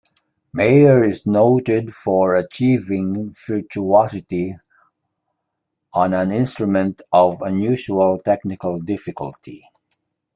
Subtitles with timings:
[0.51, 4.57] Meyer is noted for achieving virtuosity
[5.93, 9.63] on an instrument of unusual technical difficulty.